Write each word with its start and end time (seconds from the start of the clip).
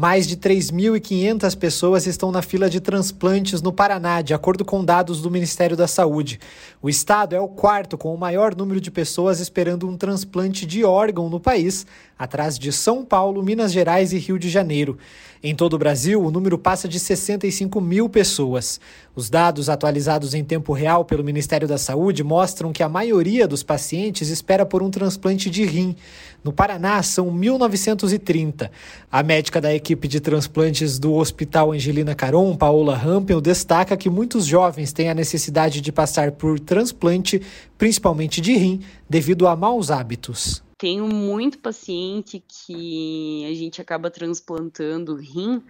Mais 0.00 0.28
de 0.28 0.36
3.500 0.36 1.58
pessoas 1.58 2.06
estão 2.06 2.30
na 2.30 2.40
fila 2.40 2.70
de 2.70 2.78
transplantes 2.78 3.60
no 3.60 3.72
Paraná, 3.72 4.22
de 4.22 4.32
acordo 4.32 4.64
com 4.64 4.84
dados 4.84 5.20
do 5.20 5.28
Ministério 5.28 5.76
da 5.76 5.88
Saúde. 5.88 6.38
O 6.80 6.88
estado 6.88 7.34
é 7.34 7.40
o 7.40 7.48
quarto 7.48 7.98
com 7.98 8.14
o 8.14 8.16
maior 8.16 8.54
número 8.54 8.80
de 8.80 8.92
pessoas 8.92 9.40
esperando 9.40 9.88
um 9.88 9.96
transplante 9.96 10.64
de 10.64 10.84
órgão 10.84 11.28
no 11.28 11.40
país, 11.40 11.84
atrás 12.18 12.58
de 12.58 12.72
São 12.72 13.04
Paulo, 13.04 13.42
Minas 13.42 13.72
Gerais 13.72 14.12
e 14.12 14.18
Rio 14.18 14.38
de 14.38 14.50
Janeiro. 14.50 14.98
Em 15.40 15.54
todo 15.54 15.74
o 15.74 15.78
Brasil, 15.78 16.20
o 16.20 16.32
número 16.32 16.58
passa 16.58 16.88
de 16.88 16.98
65 16.98 17.80
mil 17.80 18.08
pessoas. 18.08 18.80
Os 19.14 19.30
dados 19.30 19.68
atualizados 19.68 20.34
em 20.34 20.42
tempo 20.42 20.72
real 20.72 21.04
pelo 21.04 21.22
Ministério 21.22 21.68
da 21.68 21.78
Saúde 21.78 22.24
mostram 22.24 22.72
que 22.72 22.82
a 22.82 22.88
maioria 22.88 23.46
dos 23.46 23.62
pacientes 23.62 24.30
espera 24.30 24.66
por 24.66 24.82
um 24.82 24.90
transplante 24.90 25.48
de 25.48 25.64
rim. 25.64 25.94
No 26.42 26.52
Paraná, 26.52 27.00
são 27.04 27.30
1.930. 27.32 28.68
A 29.10 29.22
médica 29.22 29.60
da 29.60 29.72
equipe 29.72 30.08
de 30.08 30.18
transplantes 30.18 30.98
do 30.98 31.14
Hospital 31.14 31.72
Angelina 31.72 32.16
Caron, 32.16 32.56
Paola 32.56 32.96
Rampel, 32.96 33.40
destaca 33.40 33.96
que 33.96 34.10
muitos 34.10 34.44
jovens 34.44 34.92
têm 34.92 35.08
a 35.08 35.14
necessidade 35.14 35.80
de 35.80 35.92
passar 35.92 36.32
por 36.32 36.58
transplante, 36.58 37.40
principalmente 37.76 38.40
de 38.40 38.56
rim, 38.56 38.80
devido 39.08 39.46
a 39.46 39.54
maus 39.54 39.90
hábitos. 39.90 40.67
Tenho 40.78 41.08
muito 41.08 41.58
paciente 41.58 42.42
que 42.46 43.44
a 43.50 43.54
gente 43.54 43.80
acaba 43.80 44.10
transplantando 44.10 45.16
rim, 45.16 45.60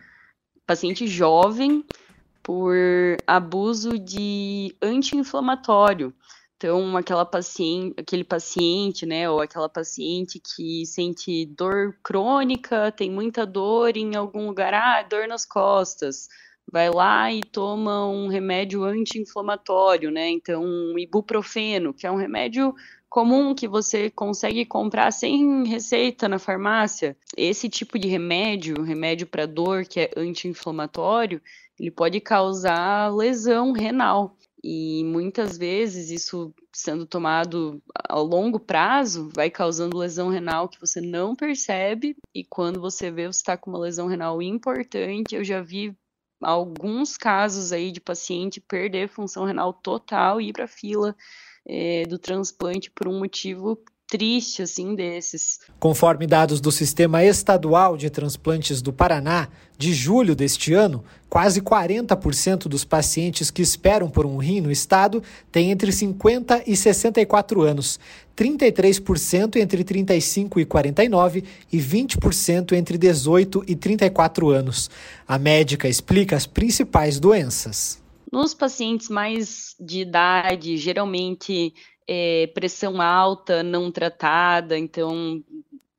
paciente 0.66 1.06
jovem, 1.06 1.82
por 2.42 2.76
abuso 3.26 3.98
de 3.98 4.76
anti-inflamatório. 4.80 6.14
Então, 6.56 6.96
aquela 6.96 7.24
paciente, 7.24 7.94
aquele 7.98 8.24
paciente, 8.24 9.06
né, 9.06 9.30
ou 9.30 9.40
aquela 9.40 9.68
paciente 9.68 10.40
que 10.40 10.84
sente 10.84 11.46
dor 11.46 11.96
crônica, 12.02 12.90
tem 12.92 13.10
muita 13.10 13.46
dor 13.46 13.96
em 13.96 14.16
algum 14.16 14.46
lugar, 14.48 14.74
ah, 14.74 15.02
dor 15.02 15.28
nas 15.28 15.46
costas, 15.46 16.28
vai 16.70 16.90
lá 16.90 17.32
e 17.32 17.42
toma 17.42 18.06
um 18.08 18.28
remédio 18.28 18.82
anti-inflamatório, 18.84 20.10
né? 20.10 20.28
Então, 20.30 20.64
um 20.64 20.98
ibuprofeno, 20.98 21.94
que 21.94 22.06
é 22.06 22.10
um 22.10 22.16
remédio 22.16 22.74
comum 23.08 23.54
que 23.54 23.66
você 23.66 24.10
consegue 24.10 24.64
comprar 24.64 25.10
sem 25.10 25.66
receita 25.66 26.28
na 26.28 26.38
farmácia. 26.38 27.16
Esse 27.36 27.68
tipo 27.68 27.98
de 27.98 28.08
remédio, 28.08 28.82
remédio 28.82 29.26
para 29.26 29.46
dor 29.46 29.84
que 29.84 30.00
é 30.00 30.10
anti-inflamatório, 30.16 31.40
ele 31.78 31.90
pode 31.90 32.20
causar 32.20 33.14
lesão 33.14 33.72
renal. 33.72 34.36
E 34.62 35.04
muitas 35.04 35.56
vezes 35.56 36.10
isso 36.10 36.52
sendo 36.72 37.06
tomado 37.06 37.80
a 38.08 38.18
longo 38.18 38.58
prazo 38.58 39.30
vai 39.34 39.50
causando 39.50 39.96
lesão 39.96 40.28
renal 40.28 40.68
que 40.68 40.80
você 40.80 41.00
não 41.00 41.34
percebe 41.34 42.16
e 42.34 42.44
quando 42.44 42.80
você 42.80 43.10
vê 43.10 43.26
você 43.26 43.38
está 43.38 43.56
com 43.56 43.70
uma 43.70 43.78
lesão 43.78 44.08
renal 44.08 44.42
importante, 44.42 45.34
eu 45.36 45.44
já 45.44 45.62
vi 45.62 45.96
alguns 46.42 47.16
casos 47.16 47.72
aí 47.72 47.90
de 47.90 48.00
paciente 48.00 48.60
perder 48.60 49.08
função 49.08 49.44
renal 49.44 49.72
total 49.72 50.40
e 50.40 50.48
ir 50.48 50.52
para 50.52 50.66
fila 50.66 51.16
é, 51.68 52.04
do 52.06 52.18
transplante 52.18 52.90
por 52.90 53.06
um 53.06 53.18
motivo 53.18 53.78
triste 54.08 54.62
assim 54.62 54.94
desses. 54.94 55.60
Conforme 55.78 56.26
dados 56.26 56.60
do 56.60 56.72
Sistema 56.72 57.22
Estadual 57.22 57.96
de 57.96 58.08
Transplantes 58.08 58.80
do 58.80 58.90
Paraná, 58.90 59.48
de 59.76 59.92
julho 59.92 60.34
deste 60.34 60.72
ano, 60.72 61.04
quase 61.28 61.60
40% 61.60 62.66
dos 62.68 62.84
pacientes 62.84 63.50
que 63.50 63.60
esperam 63.60 64.08
por 64.08 64.24
um 64.24 64.38
rim 64.38 64.62
no 64.62 64.72
estado 64.72 65.22
têm 65.52 65.70
entre 65.70 65.92
50 65.92 66.64
e 66.66 66.74
64 66.74 67.62
anos, 67.62 68.00
33% 68.34 69.56
entre 69.56 69.84
35 69.84 70.58
e 70.58 70.64
49 70.64 71.44
e 71.70 71.78
20% 71.78 72.72
entre 72.72 72.96
18 72.96 73.64
e 73.68 73.76
34 73.76 74.48
anos. 74.48 74.90
A 75.26 75.38
médica 75.38 75.86
explica 75.86 76.34
as 76.34 76.46
principais 76.46 77.20
doenças. 77.20 78.00
Nos 78.30 78.54
pacientes 78.54 79.08
mais 79.08 79.74
de 79.80 80.00
idade, 80.00 80.76
geralmente 80.76 81.74
é, 82.06 82.46
pressão 82.48 83.00
alta 83.00 83.62
não 83.62 83.90
tratada, 83.90 84.78
então 84.78 85.42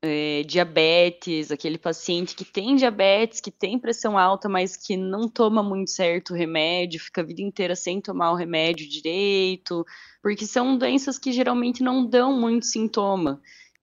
é, 0.01 0.43
diabetes, 0.43 1.51
aquele 1.51 1.77
paciente 1.77 2.35
que 2.35 2.45
tem 2.45 2.75
diabetes, 2.75 3.41
que 3.41 3.51
tem 3.51 3.77
pressão 3.77 4.17
alta, 4.17 4.47
mas 4.47 4.77
que 4.77 4.95
não 4.95 5.27
toma 5.27 5.61
muito 5.61 5.91
certo 5.91 6.31
o 6.31 6.35
remédio, 6.35 6.99
fica 6.99 7.21
a 7.21 7.23
vida 7.23 7.41
inteira 7.41 7.75
sem 7.75 7.99
tomar 7.99 8.31
o 8.31 8.35
remédio 8.35 8.87
direito, 8.87 9.85
porque 10.21 10.45
são 10.45 10.77
doenças 10.77 11.17
que 11.17 11.31
geralmente 11.31 11.83
não 11.83 12.05
dão 12.05 12.39
muito 12.39 12.65
sintoma. 12.65 13.41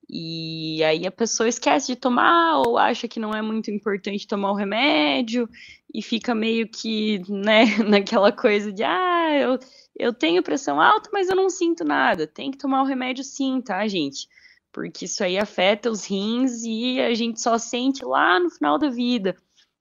E 0.08 0.82
aí 0.84 1.04
a 1.04 1.10
pessoa 1.10 1.48
esquece 1.48 1.88
de 1.88 1.96
tomar 1.96 2.58
ou 2.58 2.78
acha 2.78 3.08
que 3.08 3.18
não 3.18 3.34
é 3.34 3.42
muito 3.42 3.70
importante 3.72 4.26
tomar 4.26 4.52
o 4.52 4.54
remédio 4.54 5.48
e 5.96 6.02
fica 6.02 6.34
meio 6.34 6.68
que, 6.68 7.22
né, 7.26 7.64
naquela 7.88 8.30
coisa 8.30 8.70
de, 8.70 8.84
ah, 8.84 9.30
eu, 9.32 9.58
eu 9.98 10.12
tenho 10.12 10.42
pressão 10.42 10.78
alta, 10.78 11.08
mas 11.10 11.30
eu 11.30 11.34
não 11.34 11.48
sinto 11.48 11.84
nada. 11.84 12.26
Tem 12.26 12.50
que 12.50 12.58
tomar 12.58 12.82
o 12.82 12.84
remédio 12.84 13.24
sim, 13.24 13.62
tá, 13.62 13.88
gente? 13.88 14.28
Porque 14.70 15.06
isso 15.06 15.24
aí 15.24 15.38
afeta 15.38 15.90
os 15.90 16.04
rins 16.04 16.62
e 16.64 17.00
a 17.00 17.14
gente 17.14 17.40
só 17.40 17.56
sente 17.56 18.04
lá 18.04 18.38
no 18.38 18.50
final 18.50 18.78
da 18.78 18.90
vida. 18.90 19.34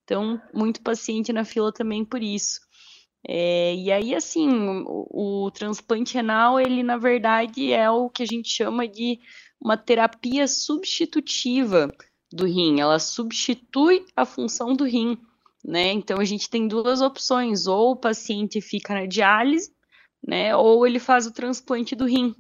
Então, 0.05 0.41
muito 0.53 0.81
paciente 0.81 1.33
na 1.33 1.43
fila 1.43 1.73
também 1.73 2.05
por 2.05 2.23
isso. 2.23 2.61
É, 3.27 3.75
e 3.75 3.91
aí, 3.91 4.15
assim, 4.15 4.47
o, 4.87 5.45
o 5.45 5.51
transplante 5.51 6.13
renal, 6.13 6.57
ele 6.57 6.81
na 6.81 6.95
verdade 6.95 7.73
é 7.73 7.91
o 7.91 8.09
que 8.09 8.23
a 8.23 8.25
gente 8.25 8.47
chama 8.47 8.87
de 8.87 9.19
uma 9.59 9.75
terapia 9.75 10.47
substitutiva 10.47 11.91
do 12.31 12.45
rim, 12.45 12.79
ela 12.79 12.99
substitui 12.99 14.05
a 14.15 14.25
função 14.25 14.73
do 14.73 14.85
rim, 14.85 15.17
né? 15.65 15.91
Então 15.91 16.19
a 16.19 16.25
gente 16.25 16.49
tem 16.49 16.67
duas 16.67 17.01
opções, 17.01 17.65
ou 17.67 17.91
o 17.91 17.95
paciente 17.95 18.61
fica 18.61 18.93
na 18.93 19.05
diálise, 19.05 19.73
né, 20.27 20.55
ou 20.55 20.85
ele 20.87 20.99
faz 20.99 21.27
o 21.27 21.33
transplante 21.33 21.95
do 21.95 22.05
rim. 22.05 22.35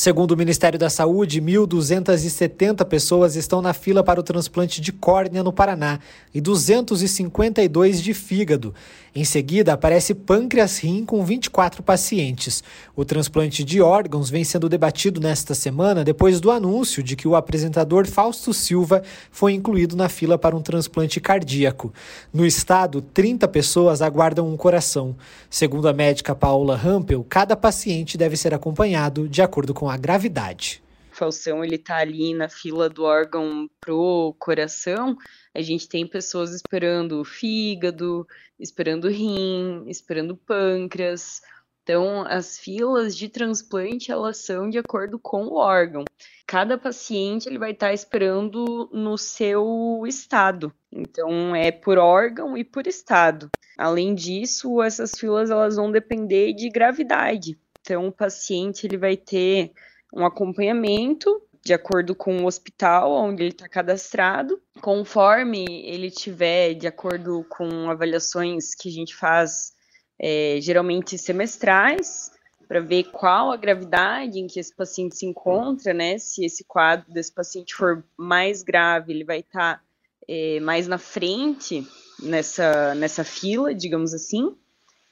Segundo 0.00 0.30
o 0.30 0.36
Ministério 0.38 0.78
da 0.78 0.88
Saúde, 0.88 1.42
1.270 1.42 2.86
pessoas 2.86 3.36
estão 3.36 3.60
na 3.60 3.74
fila 3.74 4.02
para 4.02 4.18
o 4.18 4.22
transplante 4.22 4.80
de 4.80 4.92
córnea 4.92 5.42
no 5.42 5.52
Paraná 5.52 6.00
e 6.32 6.40
252 6.40 8.00
de 8.00 8.14
fígado. 8.14 8.74
Em 9.14 9.24
seguida, 9.24 9.74
aparece 9.74 10.14
pâncreas-rim 10.14 11.04
com 11.04 11.22
24 11.22 11.82
pacientes. 11.82 12.64
O 12.96 13.04
transplante 13.04 13.62
de 13.62 13.82
órgãos 13.82 14.30
vem 14.30 14.42
sendo 14.42 14.70
debatido 14.70 15.20
nesta 15.20 15.54
semana 15.54 16.02
depois 16.02 16.40
do 16.40 16.50
anúncio 16.50 17.02
de 17.02 17.14
que 17.14 17.28
o 17.28 17.36
apresentador 17.36 18.06
Fausto 18.06 18.54
Silva 18.54 19.02
foi 19.30 19.52
incluído 19.52 19.96
na 19.96 20.08
fila 20.08 20.38
para 20.38 20.56
um 20.56 20.62
transplante 20.62 21.20
cardíaco. 21.20 21.92
No 22.32 22.46
estado, 22.46 23.02
30 23.02 23.46
pessoas 23.48 24.00
aguardam 24.00 24.48
um 24.48 24.56
coração. 24.56 25.14
Segundo 25.50 25.88
a 25.88 25.92
médica 25.92 26.34
Paula 26.34 26.74
Rampel, 26.74 27.26
cada 27.28 27.54
paciente 27.54 28.16
deve 28.16 28.36
ser 28.36 28.54
acompanhado 28.54 29.28
de 29.28 29.42
acordo 29.42 29.74
com 29.74 29.89
a 29.90 29.96
gravidade. 29.96 30.82
Falsão 31.10 31.64
ele 31.64 31.76
tá 31.76 31.96
ali 31.98 32.32
na 32.32 32.48
fila 32.48 32.88
do 32.88 33.04
órgão 33.04 33.68
pro 33.80 34.34
coração, 34.38 35.16
a 35.54 35.60
gente 35.60 35.88
tem 35.88 36.06
pessoas 36.06 36.54
esperando 36.54 37.20
o 37.20 37.24
fígado, 37.24 38.26
esperando 38.58 39.04
o 39.04 39.10
rim, 39.10 39.84
esperando 39.86 40.32
o 40.32 40.36
pâncreas. 40.36 41.42
Então, 41.82 42.22
as 42.22 42.58
filas 42.58 43.16
de 43.16 43.28
transplante 43.28 44.12
elas 44.12 44.36
são 44.38 44.70
de 44.70 44.78
acordo 44.78 45.18
com 45.18 45.46
o 45.46 45.56
órgão. 45.56 46.04
Cada 46.46 46.78
paciente 46.78 47.48
ele 47.48 47.58
vai 47.58 47.72
estar 47.72 47.92
esperando 47.92 48.88
no 48.92 49.18
seu 49.18 50.02
estado. 50.06 50.72
Então, 50.92 51.54
é 51.54 51.72
por 51.72 51.98
órgão 51.98 52.56
e 52.56 52.64
por 52.64 52.86
estado. 52.86 53.50
Além 53.76 54.14
disso, 54.14 54.80
essas 54.82 55.12
filas 55.18 55.50
elas 55.50 55.76
vão 55.76 55.90
depender 55.90 56.52
de 56.52 56.68
gravidade. 56.68 57.58
Então, 57.80 58.08
o 58.08 58.12
paciente 58.12 58.86
ele 58.86 58.96
vai 58.96 59.16
ter 59.16 59.72
um 60.14 60.24
acompanhamento 60.24 61.42
de 61.62 61.74
acordo 61.74 62.14
com 62.14 62.38
o 62.38 62.46
hospital 62.46 63.12
onde 63.12 63.42
ele 63.42 63.50
está 63.50 63.68
cadastrado. 63.68 64.60
Conforme 64.80 65.64
ele 65.84 66.10
tiver, 66.10 66.74
de 66.74 66.86
acordo 66.86 67.44
com 67.48 67.90
avaliações 67.90 68.74
que 68.74 68.88
a 68.88 68.92
gente 68.92 69.14
faz 69.14 69.72
é, 70.18 70.58
geralmente 70.60 71.16
semestrais, 71.18 72.30
para 72.66 72.80
ver 72.80 73.04
qual 73.04 73.50
a 73.50 73.56
gravidade 73.56 74.38
em 74.38 74.46
que 74.46 74.60
esse 74.60 74.74
paciente 74.74 75.16
se 75.16 75.26
encontra, 75.26 75.92
né? 75.92 76.18
Se 76.18 76.44
esse 76.44 76.64
quadro 76.64 77.12
desse 77.12 77.32
paciente 77.32 77.74
for 77.74 78.04
mais 78.16 78.62
grave, 78.62 79.12
ele 79.12 79.24
vai 79.24 79.40
estar 79.40 79.78
tá, 79.78 79.82
é, 80.28 80.60
mais 80.60 80.86
na 80.86 80.98
frente 80.98 81.84
nessa, 82.22 82.94
nessa 82.94 83.24
fila, 83.24 83.74
digamos 83.74 84.14
assim. 84.14 84.54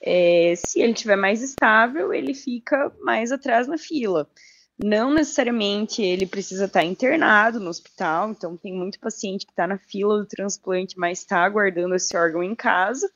É, 0.00 0.55
se 0.56 0.81
ele 0.81 0.95
tiver 0.95 1.17
mais 1.17 1.43
estável, 1.43 2.12
ele 2.12 2.35
fica 2.35 2.93
mais 3.00 3.33
atrás 3.33 3.67
na 3.67 3.77
fila. 3.77 4.29
Não 4.83 5.12
necessariamente 5.12 6.00
ele 6.03 6.25
precisa 6.25 6.67
estar 6.67 6.85
internado 6.85 7.59
no 7.59 7.69
hospital, 7.69 8.31
então 8.31 8.56
tem 8.56 8.73
muito 8.73 9.00
paciente 9.00 9.45
que 9.45 9.53
está 9.53 9.67
na 9.67 9.77
fila 9.77 10.19
do 10.19 10.27
transplante, 10.27 10.97
mas 10.97 11.19
está 11.19 11.45
aguardando 11.45 11.97
esse 11.97 12.17
órgão 12.17 12.45
em 12.45 12.55
casa. 12.55 13.11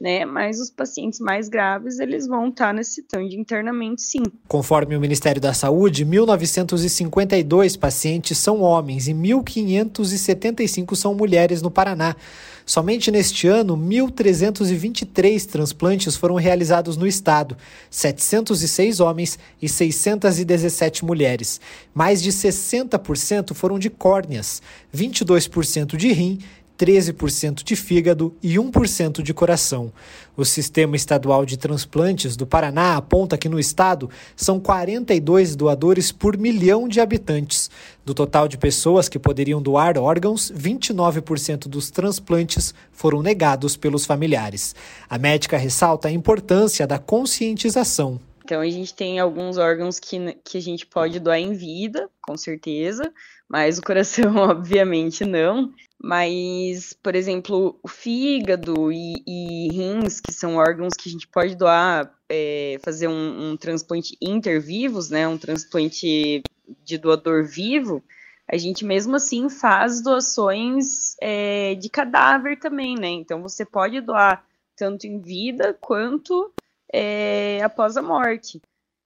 Né? 0.00 0.24
Mas 0.24 0.58
os 0.58 0.70
pacientes 0.70 1.20
mais 1.20 1.48
graves, 1.48 1.98
eles 1.98 2.26
vão 2.26 2.48
estar 2.48 2.72
necessitando 2.72 3.28
de 3.28 3.38
internamento, 3.38 4.00
sim. 4.00 4.22
Conforme 4.48 4.96
o 4.96 5.00
Ministério 5.00 5.40
da 5.40 5.52
Saúde, 5.52 6.06
1.952 6.06 7.78
pacientes 7.78 8.38
são 8.38 8.62
homens 8.62 9.06
e 9.08 9.12
1.575 9.12 10.96
são 10.96 11.14
mulheres 11.14 11.60
no 11.60 11.70
Paraná. 11.70 12.16
Somente 12.64 13.10
neste 13.10 13.48
ano, 13.48 13.76
1.323 13.76 15.44
transplantes 15.44 16.14
foram 16.14 16.36
realizados 16.36 16.96
no 16.96 17.06
estado, 17.06 17.56
706 17.90 19.00
homens 19.00 19.38
e 19.60 19.68
617 19.68 21.04
mulheres. 21.04 21.60
Mais 21.92 22.22
de 22.22 22.30
60% 22.30 23.54
foram 23.54 23.76
de 23.76 23.90
córneas, 23.90 24.62
22% 24.94 25.96
de 25.96 26.12
rim 26.12 26.38
13% 26.80 27.62
de 27.62 27.76
fígado 27.76 28.34
e 28.42 28.54
1% 28.54 29.20
de 29.20 29.34
coração. 29.34 29.92
O 30.34 30.46
Sistema 30.46 30.96
Estadual 30.96 31.44
de 31.44 31.58
Transplantes 31.58 32.36
do 32.36 32.46
Paraná 32.46 32.96
aponta 32.96 33.36
que 33.36 33.50
no 33.50 33.60
estado 33.60 34.08
são 34.34 34.58
42 34.58 35.54
doadores 35.54 36.10
por 36.10 36.38
milhão 36.38 36.88
de 36.88 36.98
habitantes. 36.98 37.70
Do 38.02 38.14
total 38.14 38.48
de 38.48 38.56
pessoas 38.56 39.10
que 39.10 39.18
poderiam 39.18 39.60
doar 39.60 39.98
órgãos, 39.98 40.50
29% 40.50 41.68
dos 41.68 41.90
transplantes 41.90 42.72
foram 42.90 43.20
negados 43.20 43.76
pelos 43.76 44.06
familiares. 44.06 44.74
A 45.06 45.18
médica 45.18 45.58
ressalta 45.58 46.08
a 46.08 46.12
importância 46.12 46.86
da 46.86 46.98
conscientização. 46.98 48.18
Então, 48.42 48.62
a 48.62 48.70
gente 48.70 48.94
tem 48.94 49.20
alguns 49.20 49.58
órgãos 49.58 50.00
que, 50.00 50.34
que 50.42 50.56
a 50.56 50.62
gente 50.62 50.86
pode 50.86 51.20
doar 51.20 51.38
em 51.38 51.52
vida, 51.52 52.08
com 52.22 52.36
certeza, 52.38 53.12
mas 53.46 53.78
o 53.78 53.82
coração, 53.82 54.34
obviamente, 54.48 55.26
não. 55.26 55.70
Mas, 56.02 56.94
por 56.94 57.14
exemplo, 57.14 57.78
o 57.82 57.88
fígado 57.88 58.90
e, 58.90 59.22
e 59.26 59.68
rins, 59.70 60.18
que 60.18 60.32
são 60.32 60.56
órgãos 60.56 60.94
que 60.96 61.08
a 61.08 61.12
gente 61.12 61.28
pode 61.28 61.54
doar, 61.54 62.10
é, 62.26 62.78
fazer 62.82 63.06
um, 63.06 63.50
um 63.50 63.56
transplante 63.56 64.16
intervivos, 64.20 65.10
né, 65.10 65.28
um 65.28 65.36
transplante 65.36 66.42
de 66.82 66.96
doador 66.96 67.44
vivo, 67.44 68.02
a 68.50 68.56
gente 68.56 68.84
mesmo 68.84 69.14
assim 69.14 69.50
faz 69.50 70.02
doações 70.02 71.16
é, 71.20 71.74
de 71.74 71.88
cadáver 71.88 72.58
também, 72.58 72.96
né? 72.96 73.08
Então 73.08 73.42
você 73.42 73.64
pode 73.64 74.00
doar 74.00 74.44
tanto 74.74 75.06
em 75.06 75.20
vida 75.20 75.76
quanto 75.80 76.52
é, 76.92 77.62
após 77.62 77.96
a 77.96 78.02
morte. 78.02 78.60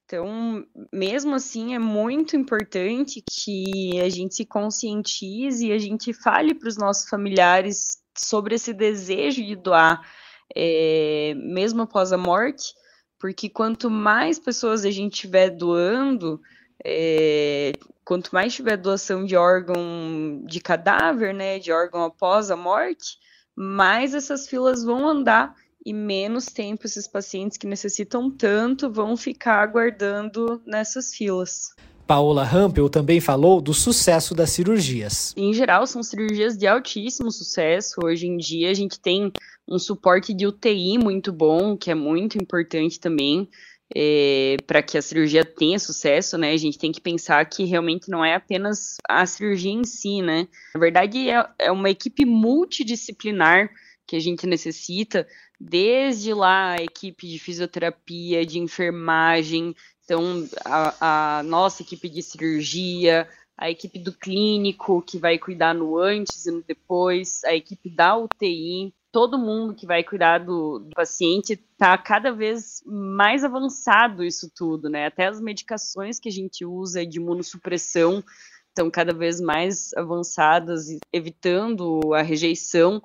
Então, 0.07 0.67
mesmo 0.93 1.35
assim, 1.35 1.75
é 1.75 1.79
muito 1.79 2.37
importante 2.37 3.23
que 3.23 3.99
a 4.01 4.09
gente 4.11 4.35
se 4.35 4.45
conscientize 4.45 5.67
e 5.67 5.73
a 5.73 5.79
gente 5.79 6.13
fale 6.13 6.55
para 6.55 6.69
os 6.69 6.77
nossos 6.77 7.09
familiares 7.09 8.03
sobre 8.17 8.55
esse 8.55 8.73
desejo 8.75 9.43
de 9.43 9.57
doar, 9.57 10.07
é, 10.55 11.35
mesmo 11.37 11.83
após 11.83 12.13
a 12.13 12.19
morte, 12.19 12.75
porque 13.19 13.49
quanto 13.49 13.91
mais 13.91 14.39
pessoas 14.39 14.85
a 14.85 14.91
gente 14.91 15.15
estiver 15.15 15.49
doando, 15.49 16.39
é, 16.85 17.73
quanto 18.05 18.31
mais 18.31 18.55
tiver 18.55 18.77
doação 18.77 19.25
de 19.25 19.35
órgão 19.37 20.43
de 20.45 20.61
cadáver, 20.61 21.33
né, 21.33 21.59
de 21.59 21.73
órgão 21.73 22.05
após 22.05 22.51
a 22.51 22.57
morte, 22.57 23.19
mais 23.57 24.15
essas 24.15 24.47
filas 24.47 24.85
vão 24.85 25.09
andar 25.09 25.55
e 25.85 25.93
menos 25.93 26.47
tempo 26.47 26.87
esses 26.87 27.07
pacientes 27.07 27.59
que 27.59 27.67
necessitam 27.67 28.31
tanto 28.31 28.91
vão 28.91 29.17
ficar 29.17 29.63
aguardando 29.63 30.63
nessas 30.67 31.15
filas. 31.15 31.75
Paola 32.07 32.45
Rampel 32.45 32.89
também 32.91 33.21
falou 33.21 33.61
do 33.61 33.73
sucesso 33.73 34.35
das 34.35 34.51
cirurgias. 34.51 35.33
Em 35.37 35.55
geral, 35.55 35.87
são 35.87 36.03
cirurgias 36.03 36.57
de 36.57 36.67
altíssimo 36.67 37.31
sucesso. 37.31 38.01
Hoje 38.05 38.27
em 38.27 38.37
dia, 38.37 38.71
a 38.71 38.75
gente 38.75 39.01
tem 39.01 39.33
um 39.67 39.79
suporte 39.79 40.35
de 40.35 40.47
UTI 40.47 40.99
muito 40.99 41.33
bom, 41.33 41.77
que 41.77 41.91
é 41.91 41.95
muito 41.95 42.37
importante 42.37 43.01
também. 43.01 43.49
É, 43.95 44.57
para 44.67 44.83
que 44.83 44.99
a 44.99 45.03
cirurgia 45.03 45.45
tenha 45.45 45.79
sucesso, 45.79 46.37
né? 46.37 46.53
A 46.53 46.57
gente 46.57 46.79
tem 46.79 46.91
que 46.91 47.01
pensar 47.01 47.45
que 47.45 47.65
realmente 47.65 48.11
não 48.11 48.25
é 48.25 48.35
apenas 48.35 48.97
a 49.09 49.25
cirurgia 49.25 49.71
em 49.71 49.85
si, 49.85 50.21
né? 50.21 50.49
Na 50.75 50.81
verdade, 50.81 51.29
é, 51.29 51.47
é 51.59 51.71
uma 51.71 51.91
equipe 51.91 52.25
multidisciplinar 52.25 53.71
que 54.07 54.17
a 54.17 54.21
gente 54.21 54.47
necessita, 54.47 55.27
desde 55.59 56.35
lá 56.35 56.73
a 56.73 56.83
equipe 56.83 57.27
de 57.27 57.39
fisioterapia, 57.39 58.45
de 58.45 58.59
enfermagem, 58.59 59.75
então 60.05 60.47
a, 60.65 61.39
a, 61.39 61.43
nossa 61.43 61.83
equipe 61.83 62.09
de 62.09 62.23
cirurgia, 62.23 63.29
a 63.57 63.71
equipe 63.71 63.99
do 63.99 64.13
clínico 64.13 65.01
que 65.03 65.19
vai 65.19 65.39
cuidar 65.39 65.75
no 65.75 65.97
antes 65.99 66.45
e 66.47 66.51
no 66.51 66.63
depois, 66.63 67.43
a 67.45 67.55
equipe 67.55 67.89
da 67.89 68.17
UTI, 68.17 68.93
todo 69.15 69.39
mundo 69.39 69.75
que 69.75 69.87
vai 69.87 70.03
cuidar 70.03 70.39
do, 70.39 70.81
do 70.81 70.91
paciente 70.91 71.53
está 71.53 71.97
cada 71.97 72.33
vez 72.33 72.83
mais 72.85 73.45
avançado 73.45 74.25
isso 74.25 74.51
tudo, 74.53 74.91
né? 74.91 75.07
Até 75.07 75.27
as 75.27 75.41
medicações 75.41 76.19
que 76.19 76.29
a 76.29 76.33
gente 76.33 76.65
usa 76.65 77.07
de 77.07 77.19
imunossupressão 77.19 78.25
estão 78.71 78.91
cada 78.91 79.15
vez 79.15 79.41
mais 79.41 79.95
avançadas, 79.95 80.87
evitando 81.13 82.13
a 82.13 82.23
rejeição. 82.23 83.01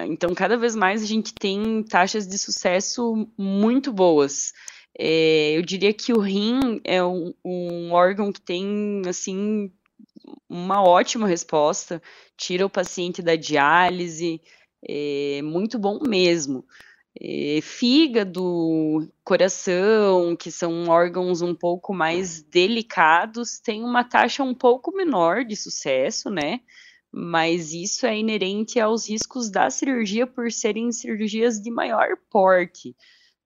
Então, 0.00 0.34
cada 0.34 0.56
vez 0.56 0.74
mais 0.74 1.02
a 1.02 1.06
gente 1.06 1.34
tem 1.34 1.82
taxas 1.82 2.26
de 2.26 2.38
sucesso 2.38 3.28
muito 3.36 3.92
boas. 3.92 4.52
É, 4.98 5.56
eu 5.56 5.62
diria 5.62 5.92
que 5.92 6.12
o 6.12 6.18
rim 6.18 6.80
é 6.84 7.02
um, 7.04 7.34
um, 7.44 7.92
órgão 7.92 8.32
que 8.32 8.40
tem, 8.40 9.02
assim, 9.06 9.70
uma 10.48 10.82
ótima 10.82 11.26
resposta, 11.26 12.02
tira 12.36 12.64
o 12.64 12.70
paciente 12.70 13.22
da 13.22 13.36
diálise, 13.36 14.40
é 14.86 15.40
muito 15.42 15.78
bom 15.78 15.98
mesmo. 16.06 16.64
É, 17.20 17.60
fígado, 17.60 19.10
coração, 19.22 20.34
que 20.34 20.50
são 20.50 20.88
órgãos 20.88 21.42
um 21.42 21.54
pouco 21.54 21.92
mais 21.92 22.42
delicados, 22.42 23.58
tem 23.58 23.84
uma 23.84 24.02
taxa 24.02 24.42
um 24.42 24.54
pouco 24.54 24.90
menor 24.96 25.44
de 25.44 25.54
sucesso, 25.54 26.30
né? 26.30 26.60
Mas 27.12 27.74
isso 27.74 28.06
é 28.06 28.18
inerente 28.18 28.80
aos 28.80 29.08
riscos 29.08 29.50
da 29.50 29.68
cirurgia 29.68 30.26
por 30.26 30.50
serem 30.50 30.90
cirurgias 30.90 31.60
de 31.60 31.70
maior 31.70 32.16
porte, 32.30 32.96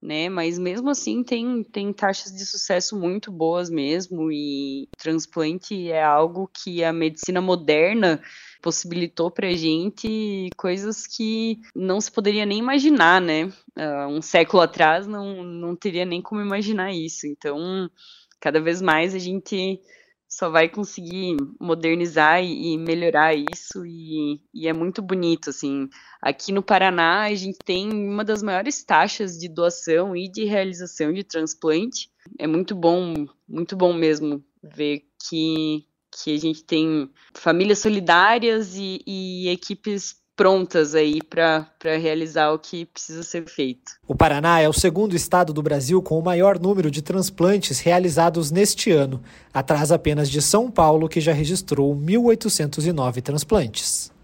né? 0.00 0.28
Mas 0.28 0.56
mesmo 0.56 0.90
assim 0.90 1.24
tem, 1.24 1.64
tem 1.64 1.92
taxas 1.92 2.32
de 2.32 2.46
sucesso 2.46 2.96
muito 2.96 3.32
boas 3.32 3.68
mesmo, 3.68 4.30
e 4.30 4.88
transplante 4.96 5.90
é 5.90 6.02
algo 6.02 6.48
que 6.62 6.84
a 6.84 6.92
medicina 6.92 7.40
moderna 7.40 8.22
possibilitou 8.62 9.30
para 9.30 9.52
gente 9.52 10.48
coisas 10.56 11.06
que 11.06 11.58
não 11.74 12.00
se 12.00 12.10
poderia 12.10 12.46
nem 12.46 12.58
imaginar, 12.58 13.20
né? 13.20 13.46
Uh, 13.76 14.08
um 14.08 14.22
século 14.22 14.62
atrás 14.62 15.06
não, 15.06 15.42
não 15.42 15.74
teria 15.74 16.04
nem 16.04 16.22
como 16.22 16.40
imaginar 16.40 16.92
isso. 16.92 17.26
Então, 17.26 17.90
cada 18.40 18.60
vez 18.60 18.80
mais 18.80 19.14
a 19.14 19.18
gente 19.18 19.80
só 20.37 20.50
vai 20.50 20.69
conseguir 20.69 21.35
modernizar 21.59 22.44
e, 22.44 22.77
melhorar 22.77 23.35
isso 23.35 23.87
e, 23.87 24.38
e, 24.53 24.69
é 24.69 24.73
muito 24.75 25.00
bonito 25.00 25.49
assim. 25.49 25.88
Aqui 26.21 26.53
no 26.53 26.62
Paraná 26.62 27.23
a 27.23 27.35
gente 27.35 27.56
tem 27.65 27.91
uma 27.91 28.23
das 28.23 28.43
maiores 28.43 28.85
taxas 28.85 29.38
de 29.38 29.49
doação 29.49 30.14
e 30.14 30.31
de 30.31 30.45
realização 30.45 31.11
de 31.11 31.25
transplante. 31.25 32.11
É 32.38 32.47
muito 32.47 32.75
bom, 32.75 33.26
muito 33.49 33.75
bom 33.75 33.95
mesmo 33.95 34.45
ver 34.62 35.07
que 35.26 35.87
que 36.23 36.35
a 36.35 36.38
gente 36.38 36.64
tem 36.64 37.11
famílias 37.35 37.78
solidárias 37.78 38.75
e, 38.75 39.02
e 39.07 39.49
equipes 39.50 40.16
prontas 40.37 40.95
aí 40.95 41.21
para 41.23 41.66
realizar 41.83 42.52
o 42.52 42.59
que 42.59 42.85
precisa 42.85 43.23
ser 43.23 43.49
feito. 43.49 43.93
O 44.07 44.14
Paraná 44.14 44.61
é 44.61 44.69
o 44.69 44.73
segundo 44.73 45.16
estado 45.16 45.52
do 45.52 45.62
Brasil 45.62 46.02
com 46.02 46.19
o 46.19 46.23
maior 46.23 46.59
número 46.59 46.90
de 46.90 47.00
transplantes 47.00 47.81
realizados 47.81 48.50
neste 48.50 48.93
ano, 48.93 49.23
atrás 49.52 49.90
apenas 49.90 50.31
de 50.31 50.43
São 50.43 50.71
Paulo, 50.71 51.09
que 51.09 51.21
já 51.21 51.33
registrou 51.33 51.97
1.809 51.97 53.23
transplantes. 53.23 54.14